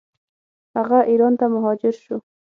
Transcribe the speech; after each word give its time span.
هغه 0.77 0.99
ایران 1.09 1.33
ته 1.39 1.45
مهاجر 1.55 1.95
شو. 2.03 2.17